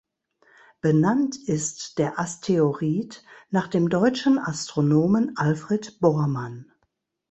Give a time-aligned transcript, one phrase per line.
[0.81, 6.71] Benannt ist der Asteroid nach dem deutschen Astronomen Alfred Bohrmann.